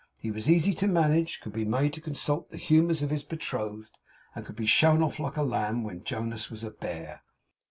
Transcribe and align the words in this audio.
He 0.19 0.31
was 0.31 0.49
easy 0.49 0.73
to 0.73 0.87
manage, 0.87 1.41
could 1.41 1.53
be 1.53 1.63
made 1.63 1.93
to 1.93 2.01
consult 2.01 2.49
the 2.49 2.57
humours 2.57 3.03
of 3.03 3.11
his 3.11 3.23
Betrothed, 3.23 3.99
and 4.33 4.43
could 4.43 4.55
be 4.55 4.65
shown 4.65 5.03
off 5.03 5.19
like 5.19 5.37
a 5.37 5.43
lamb 5.43 5.83
when 5.83 6.03
Jonas 6.03 6.49
was 6.49 6.63
a 6.63 6.71
bear. 6.71 7.21